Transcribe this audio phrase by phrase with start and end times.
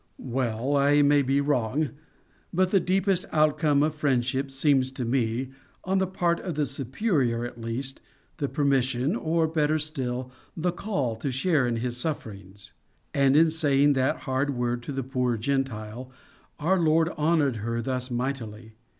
[0.17, 1.91] "Well, I may be wrong,
[2.51, 5.51] but the deepest outcome of friendship seems to me,
[5.83, 8.01] on the part of the superior at least,
[8.37, 12.71] the permission, or better still, the call, to share in his sufferings.
[13.13, 16.09] And in saying that hard word to the poor Gentile,
[16.59, 18.73] our Lord honoured her thus mightily.